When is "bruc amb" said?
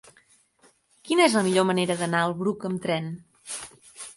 2.41-2.83